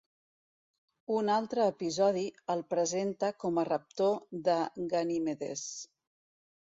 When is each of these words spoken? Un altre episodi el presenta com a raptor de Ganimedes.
Un 1.15 1.27
altre 1.33 1.67
episodi 1.73 2.23
el 2.53 2.65
presenta 2.75 3.31
com 3.45 3.61
a 3.63 3.67
raptor 3.69 4.19
de 4.49 4.57
Ganimedes. 4.95 5.67